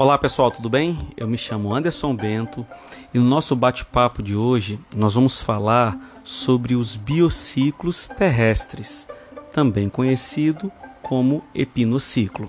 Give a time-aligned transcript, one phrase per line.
[0.00, 0.96] Olá pessoal, tudo bem?
[1.14, 2.66] Eu me chamo Anderson Bento
[3.12, 5.94] e no nosso bate-papo de hoje nós vamos falar
[6.24, 9.06] sobre os biociclos terrestres,
[9.52, 12.48] também conhecido como epinociclo.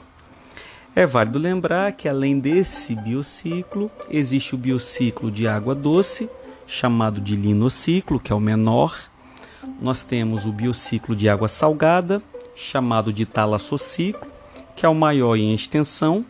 [0.95, 6.29] É válido lembrar que além desse biociclo, existe o biociclo de água doce,
[6.65, 8.97] chamado de linociclo, que é o menor.
[9.81, 12.23] Nós temos o biociclo de água salgada,
[12.55, 14.25] chamado de talassociclo,
[14.73, 16.25] que é o maior em extensão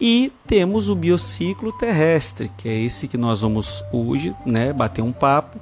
[0.00, 5.12] e temos o biociclo terrestre, que é esse que nós vamos hoje né, bater um
[5.12, 5.58] papo,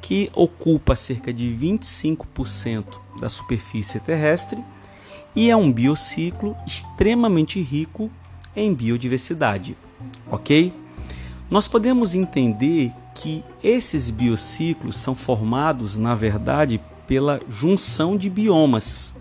[0.00, 2.84] que ocupa cerca de 25%
[3.20, 4.62] da superfície terrestre
[5.34, 8.10] e é um biociclo extremamente rico
[8.54, 9.76] em biodiversidade,
[10.30, 10.74] ok?
[11.50, 19.12] Nós podemos entender que esses biociclos são formados, na verdade, pela junção de biomas.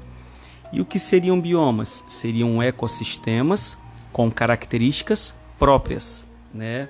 [0.71, 2.03] E o que seriam biomas?
[2.07, 3.77] Seriam ecossistemas
[4.11, 6.89] com características próprias, né?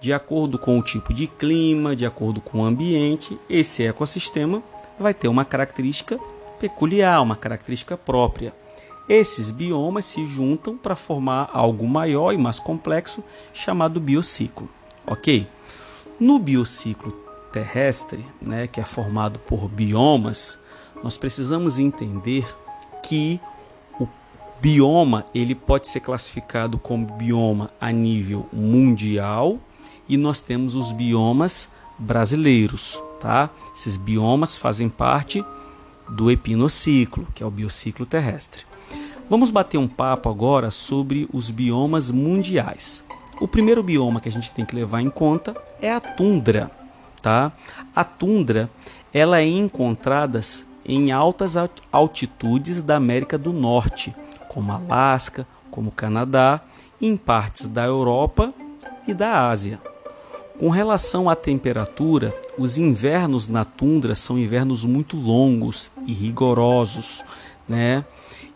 [0.00, 4.62] De acordo com o tipo de clima, de acordo com o ambiente, esse ecossistema
[4.98, 6.18] vai ter uma característica
[6.58, 8.52] peculiar, uma característica própria.
[9.08, 14.68] Esses biomas se juntam para formar algo maior e mais complexo chamado biociclo,
[15.06, 15.46] ok?
[16.18, 17.12] No biociclo
[17.52, 20.58] terrestre, né, que é formado por biomas,
[21.02, 22.46] nós precisamos entender
[23.02, 23.40] que
[24.62, 29.58] bioma ele pode ser classificado como bioma a nível mundial
[30.08, 33.50] e nós temos os biomas brasileiros, tá?
[33.76, 35.44] Esses biomas fazem parte
[36.08, 38.64] do epinociclo, que é o biociclo terrestre.
[39.28, 43.02] Vamos bater um papo agora sobre os biomas mundiais.
[43.40, 46.70] O primeiro bioma que a gente tem que levar em conta é a tundra,
[47.20, 47.50] tá?
[47.96, 48.70] A tundra,
[49.12, 50.38] ela é encontrada
[50.86, 51.54] em altas
[51.90, 54.14] altitudes da América do Norte,
[54.52, 56.60] como Alasca, como Canadá,
[57.00, 58.52] em partes da Europa
[59.08, 59.80] e da Ásia.
[60.58, 67.24] Com relação à temperatura, os invernos na tundra são invernos muito longos e rigorosos,
[67.68, 68.04] né?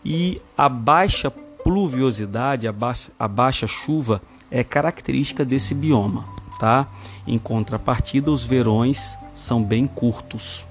[0.05, 6.25] E a baixa pluviosidade, a baixa, a baixa chuva é característica desse bioma,
[6.59, 6.87] tá?
[7.25, 10.65] Em contrapartida, os verões são bem curtos.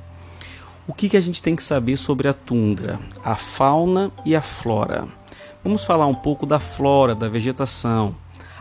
[0.88, 3.00] O que, que a gente tem que saber sobre a tundra?
[3.24, 5.08] A fauna e a flora.
[5.66, 8.14] Vamos falar um pouco da flora, da vegetação.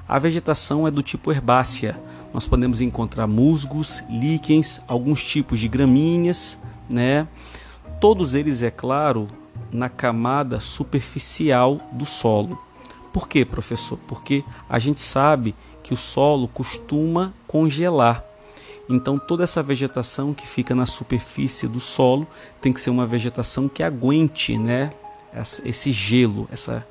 [0.07, 2.01] A vegetação é do tipo herbácea.
[2.33, 6.57] Nós podemos encontrar musgos, líquens, alguns tipos de gramíneas,
[6.89, 7.27] né?
[8.01, 9.27] Todos eles, é claro,
[9.71, 12.59] na camada superficial do solo.
[13.13, 13.99] Por quê, professor?
[14.07, 18.25] Porque a gente sabe que o solo costuma congelar.
[18.89, 22.25] Então, toda essa vegetação que fica na superfície do solo
[22.59, 24.89] tem que ser uma vegetação que aguente né,
[25.63, 26.83] esse gelo, essa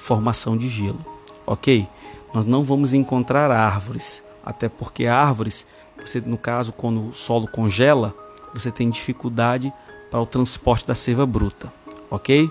[0.00, 1.04] formação de gelo,
[1.46, 1.86] ok?
[2.32, 5.66] Nós não vamos encontrar árvores, até porque árvores,
[6.00, 8.14] você no caso quando o solo congela,
[8.54, 9.72] você tem dificuldade
[10.10, 11.72] para o transporte da seiva bruta,
[12.10, 12.50] ok?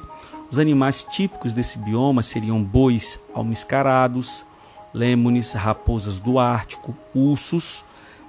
[0.52, 4.46] Os animais típicos desse bioma seriam bois almiscarados,
[4.94, 7.84] lêmures, raposas do Ártico, ursos,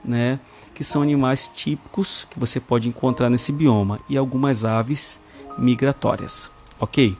[0.04, 0.40] né,
[0.74, 5.20] que são animais típicos que você pode encontrar nesse bioma e algumas aves
[5.58, 7.16] migratórias, ok?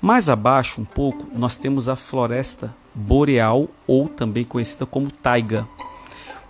[0.00, 5.66] Mais abaixo, um pouco, nós temos a floresta boreal ou também conhecida como taiga.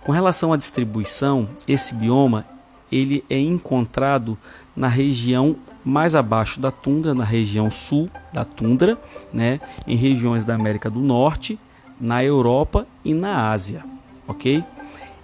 [0.03, 2.45] Com relação à distribuição, esse bioma
[2.91, 4.37] ele é encontrado
[4.75, 8.97] na região mais abaixo da tundra, na região sul da tundra,
[9.31, 11.59] né, em regiões da América do Norte,
[11.99, 13.83] na Europa e na Ásia,
[14.27, 14.63] ok?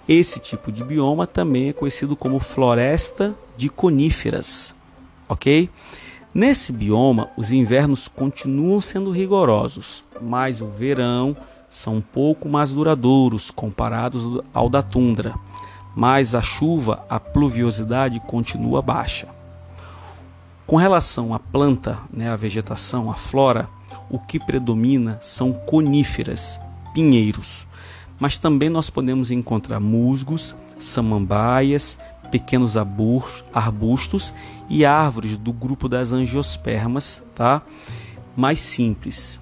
[0.08, 4.74] Esse tipo de bioma também é conhecido como floresta de coníferas,
[5.28, 5.68] ok?
[6.36, 11.34] Nesse bioma, os invernos continuam sendo rigorosos, mas o verão
[11.66, 15.34] são um pouco mais duradouros comparados ao da tundra.
[15.94, 19.28] Mas a chuva, a pluviosidade continua baixa.
[20.66, 23.66] Com relação à planta, né, a vegetação, a flora,
[24.10, 26.60] o que predomina são coníferas,
[26.92, 27.66] pinheiros.
[28.20, 34.32] Mas também nós podemos encontrar musgos, samambaias, pequenos arbustos
[34.68, 37.62] e árvores do grupo das angiospermas, tá?
[38.36, 39.38] Mais simples.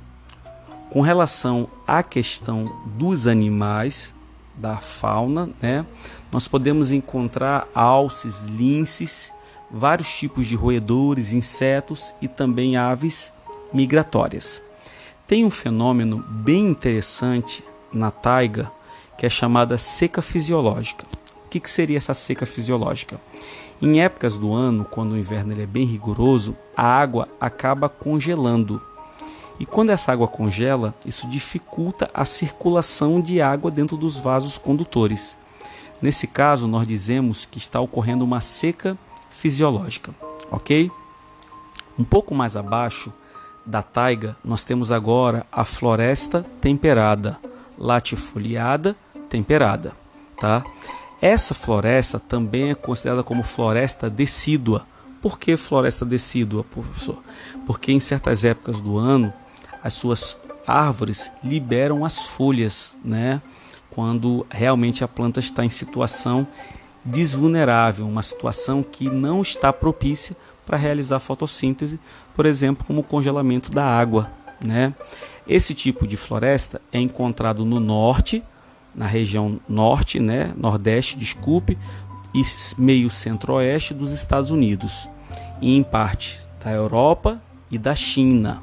[0.90, 4.14] Com relação à questão dos animais,
[4.56, 5.84] da fauna, né?
[6.30, 9.32] Nós podemos encontrar alces, linces,
[9.70, 13.32] vários tipos de roedores, insetos e também aves
[13.72, 14.62] migratórias.
[15.26, 18.70] Tem um fenômeno bem interessante na taiga
[19.18, 21.06] que é chamada seca fisiológica
[21.54, 23.20] que, que seria essa seca fisiológica?
[23.80, 28.82] Em épocas do ano, quando o inverno ele é bem rigoroso, a água acaba congelando.
[29.60, 35.36] E quando essa água congela, isso dificulta a circulação de água dentro dos vasos condutores.
[36.02, 38.98] Nesse caso, nós dizemos que está ocorrendo uma seca
[39.30, 40.12] fisiológica,
[40.50, 40.90] ok?
[41.96, 43.12] Um pouco mais abaixo
[43.64, 47.38] da taiga, nós temos agora a floresta temperada,
[47.78, 48.96] latifoliada
[49.28, 49.92] temperada,
[50.38, 50.64] tá?
[51.24, 54.86] Essa floresta também é considerada como floresta decídua.
[55.22, 57.16] Por que floresta decídua, professor?
[57.66, 59.32] Porque em certas épocas do ano
[59.82, 60.36] as suas
[60.66, 63.40] árvores liberam as folhas, né?
[63.88, 66.46] Quando realmente a planta está em situação
[67.02, 70.36] desvulnerável, uma situação que não está propícia
[70.66, 71.98] para realizar fotossíntese,
[72.36, 74.30] por exemplo, como o congelamento da água,
[74.62, 74.94] né?
[75.48, 78.44] Esse tipo de floresta é encontrado no norte
[78.94, 81.78] na região norte, né, nordeste, desculpe,
[82.34, 82.42] e
[82.76, 85.08] meio centro-oeste dos Estados Unidos,
[85.60, 88.62] e em parte da Europa e da China.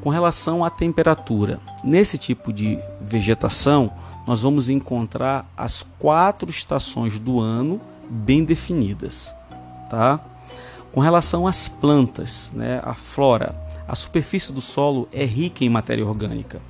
[0.00, 3.92] Com relação à temperatura, nesse tipo de vegetação,
[4.26, 9.34] nós vamos encontrar as quatro estações do ano bem definidas,
[9.90, 10.20] tá?
[10.92, 13.54] Com relação às plantas, né, a flora,
[13.86, 16.60] a superfície do solo é rica em matéria orgânica.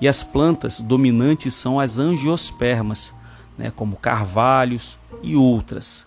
[0.00, 3.12] E as plantas dominantes são as angiospermas,
[3.56, 6.06] né, como carvalhos e outras.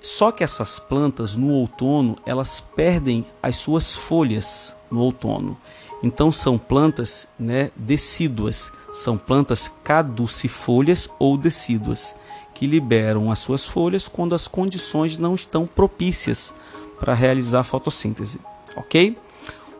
[0.00, 5.56] Só que essas plantas no outono elas perdem as suas folhas no outono.
[6.02, 12.14] Então são plantas né, decíduas, são plantas caducifolhas ou decíduas,
[12.54, 16.52] que liberam as suas folhas quando as condições não estão propícias
[17.00, 18.38] para realizar a fotossíntese.
[18.76, 19.16] Ok?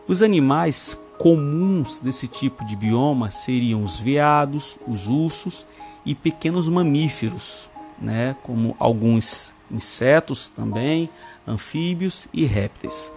[0.07, 5.65] Os animais comuns desse tipo de bioma seriam os veados, os ursos
[6.05, 7.69] e pequenos mamíferos,
[7.99, 11.09] né, como alguns insetos também,
[11.47, 13.11] anfíbios e répteis.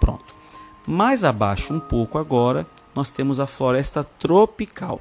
[0.00, 0.34] Pronto.
[0.86, 5.00] Mais abaixo um pouco agora, nós temos a floresta tropical.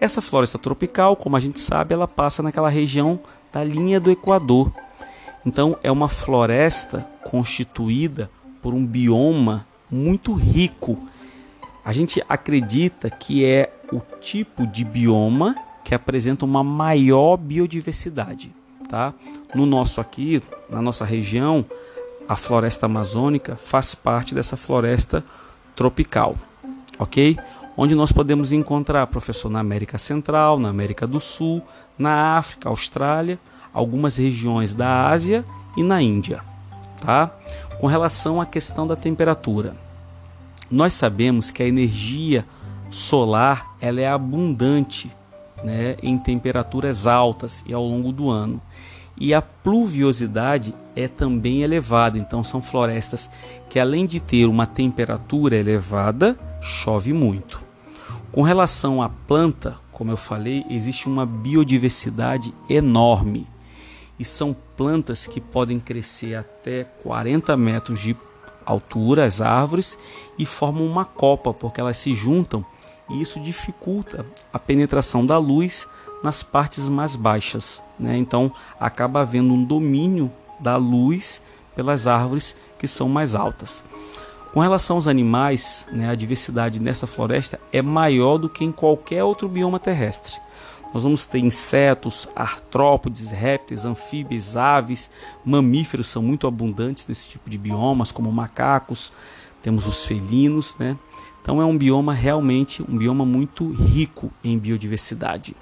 [0.00, 3.20] Essa floresta tropical, como a gente sabe, ela passa naquela região
[3.52, 4.72] da linha do Equador.
[5.44, 8.30] Então é uma floresta constituída
[8.62, 10.98] por um bioma muito rico
[11.84, 15.54] a gente acredita que é o tipo de bioma
[15.84, 18.52] que apresenta uma maior biodiversidade,
[18.88, 19.14] tá?
[19.54, 21.64] No nosso aqui, na nossa região,
[22.28, 25.24] a floresta amazônica faz parte dessa floresta
[25.74, 26.36] tropical,
[26.98, 27.38] ok?
[27.76, 31.62] Onde nós podemos encontrar, professor, na América Central, na América do Sul,
[31.98, 33.38] na África, Austrália,
[33.72, 35.44] algumas regiões da Ásia
[35.76, 36.42] e na Índia,
[37.04, 37.30] tá?
[37.80, 39.74] Com relação à questão da temperatura,
[40.70, 42.46] nós sabemos que a energia
[42.90, 45.10] solar ela é abundante
[45.64, 48.60] né, em temperaturas altas e ao longo do ano.
[49.18, 53.28] E a pluviosidade é também elevada, então são florestas
[53.68, 57.60] que além de ter uma temperatura elevada, chove muito.
[58.32, 63.46] Com relação à planta, como eu falei, existe uma biodiversidade enorme.
[64.18, 68.14] E são plantas que podem crescer até 40 metros de
[68.64, 69.98] altura as árvores
[70.38, 72.64] e formam uma copa, porque elas se juntam
[73.08, 75.88] e isso dificulta a penetração da luz
[76.22, 77.82] nas partes mais baixas.
[77.98, 78.16] Né?
[78.16, 81.42] Então acaba havendo um domínio da luz
[81.74, 83.82] pelas árvores que são mais altas.
[84.52, 89.22] Com relação aos animais, né, a diversidade nessa floresta é maior do que em qualquer
[89.22, 90.34] outro bioma terrestre.
[90.92, 95.08] Nós vamos ter insetos, artrópodes, répteis, anfíbios, aves,
[95.44, 99.12] mamíferos são muito abundantes nesse tipo de biomas, como macacos,
[99.62, 100.96] temos os felinos, né?
[101.42, 105.56] Então é um bioma realmente um bioma muito rico em biodiversidade.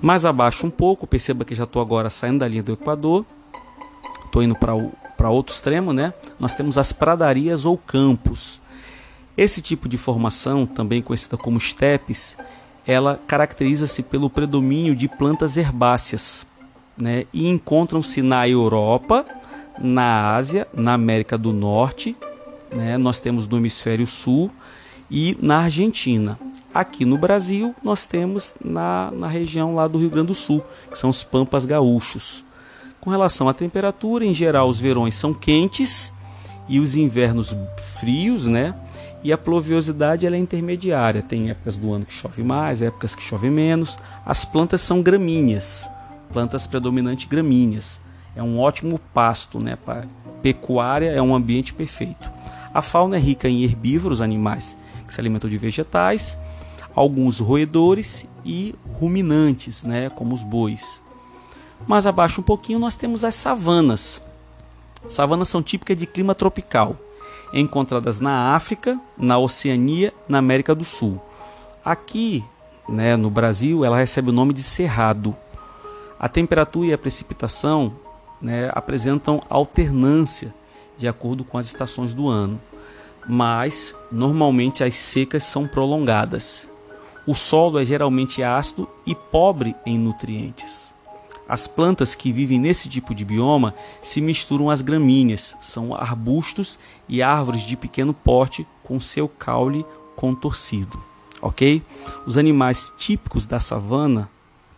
[0.00, 3.24] Mais abaixo um pouco, perceba que já estou agora saindo da linha do Equador,
[4.26, 6.12] estou indo para outro extremo, né?
[6.38, 8.60] Nós temos as pradarias ou campos.
[9.36, 12.36] Esse tipo de formação, também conhecida como estepes,
[12.86, 16.46] ela caracteriza-se pelo predomínio de plantas herbáceas,
[16.96, 17.24] né?
[17.32, 19.24] E encontram-se na Europa,
[19.78, 22.16] na Ásia, na América do Norte,
[22.74, 22.98] né?
[22.98, 24.50] Nós temos no hemisfério sul
[25.10, 26.38] e na Argentina.
[26.74, 30.98] Aqui no Brasil, nós temos na, na região lá do Rio Grande do Sul, que
[30.98, 32.44] são os pampas gaúchos.
[33.00, 36.12] Com relação à temperatura, em geral, os verões são quentes
[36.68, 37.54] e os invernos
[38.00, 38.74] frios, né?
[39.24, 41.22] E a pluviosidade ela é intermediária.
[41.22, 43.96] Tem épocas do ano que chove mais, épocas que chove menos.
[44.24, 45.88] As plantas são gramíneas,
[46.30, 47.98] plantas predominantes gramíneas.
[48.36, 49.76] É um ótimo pasto, né?
[49.76, 50.06] Para
[50.42, 52.30] pecuária é um ambiente perfeito.
[52.74, 54.76] A fauna é rica em herbívoros, animais
[55.06, 56.36] que se alimentam de vegetais,
[56.94, 60.10] alguns roedores e ruminantes, né?
[60.10, 61.00] Como os bois.
[61.86, 64.20] Mais abaixo um pouquinho nós temos as savanas.
[65.08, 66.96] Savanas são típicas de clima tropical
[67.52, 71.20] encontradas na África, na Oceania, na América do Sul.
[71.84, 72.44] Aqui,
[72.88, 75.36] né, no Brasil, ela recebe o nome de cerrado.
[76.18, 77.94] A temperatura e a precipitação
[78.40, 80.54] né, apresentam alternância
[80.96, 82.60] de acordo com as estações do ano,
[83.26, 86.68] mas normalmente as secas são prolongadas.
[87.26, 90.93] O solo é geralmente ácido e pobre em nutrientes.
[91.48, 97.22] As plantas que vivem nesse tipo de bioma se misturam às gramíneas, são arbustos e
[97.22, 99.84] árvores de pequeno porte com seu caule
[100.16, 101.02] contorcido,
[101.42, 101.82] ok?
[102.26, 104.30] Os animais típicos da savana,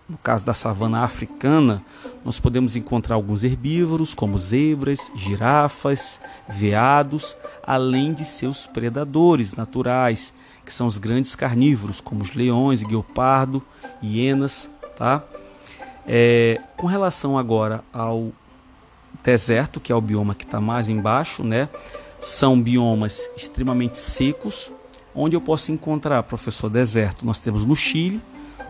[0.08, 1.84] no caso da savana africana,
[2.24, 10.32] nós podemos encontrar alguns herbívoros como zebras, girafas, veados, além de seus predadores naturais,
[10.64, 13.62] que são os grandes carnívoros como os leões, guepardo,
[14.02, 15.22] hienas, tá?
[16.06, 18.30] É, com relação agora ao
[19.24, 21.68] deserto, que é o bioma que está mais embaixo, né?
[22.20, 24.70] São biomas extremamente secos,
[25.14, 27.26] onde eu posso encontrar, professor, deserto.
[27.26, 28.20] Nós temos no Chile,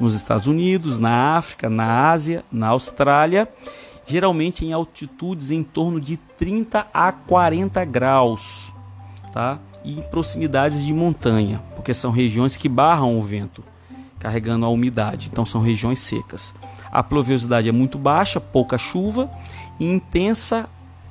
[0.01, 3.49] nos Estados Unidos, na África, na Ásia, na Austrália,
[4.07, 8.73] geralmente em altitudes em torno de 30 a 40 graus,
[9.33, 9.59] tá?
[9.85, 13.63] E em proximidades de montanha, porque são regiões que barram o vento,
[14.19, 16.55] carregando a umidade, então são regiões secas.
[16.97, 19.31] A pluviosidade é muito baixa, pouca chuva
[19.79, 20.67] e intensa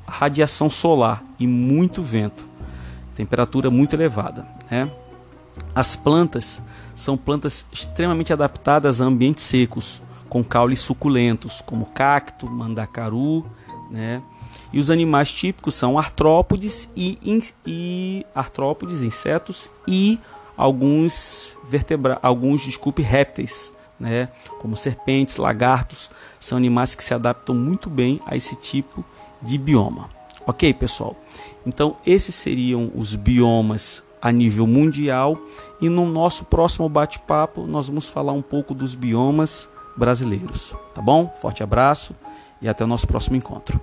[0.08, 2.44] radiação solar e muito vento.
[3.13, 4.48] Temperatura muito elevada.
[4.72, 4.89] Né?
[5.75, 6.60] As plantas
[6.96, 13.46] são plantas extremamente adaptadas a ambientes secos, com caules suculentos, como cacto, mandacaru,
[13.92, 14.24] né?
[14.74, 17.20] E os animais típicos são artrópodes e,
[17.63, 20.20] e artrópodes, insetos e
[20.58, 26.10] alguns vertebra alguns, desculpe, répteis, né, como serpentes, lagartos,
[26.40, 29.04] são animais que se adaptam muito bem a esse tipo
[29.42, 30.10] de bioma.
[30.46, 31.16] Ok, pessoal?
[31.66, 35.38] Então, esses seriam os biomas a nível mundial
[35.82, 41.34] e no nosso próximo bate-papo nós vamos falar um pouco dos biomas brasileiros, tá bom?
[41.42, 42.16] Forte abraço
[42.62, 43.80] e até o nosso próximo encontro.